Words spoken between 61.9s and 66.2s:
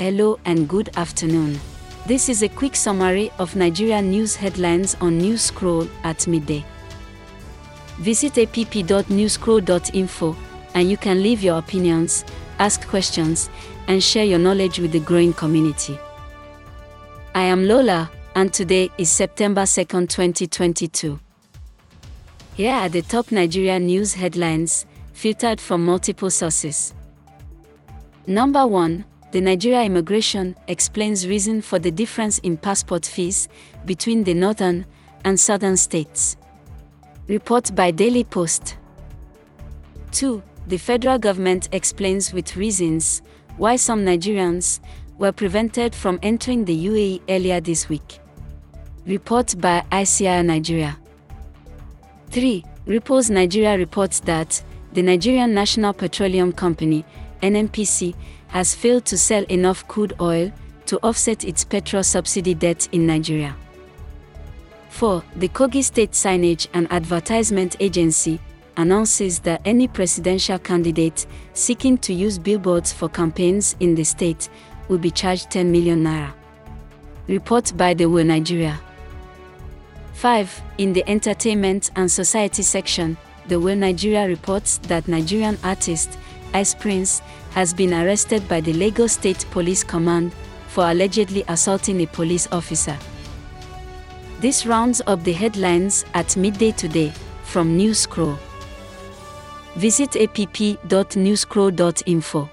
subsidy debt in Nigeria. 4. The Kogi State